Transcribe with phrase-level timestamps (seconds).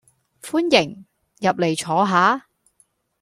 [0.41, 1.05] 歡迎，
[1.41, 2.47] 入嚟坐下